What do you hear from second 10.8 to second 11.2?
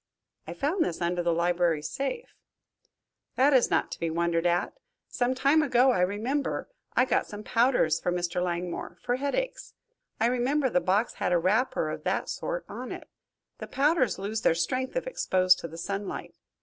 box